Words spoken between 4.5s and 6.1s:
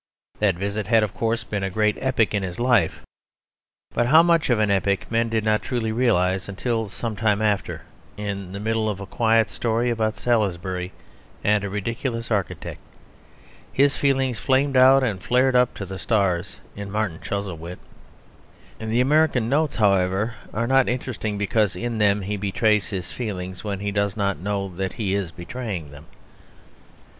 an epoch men did not truly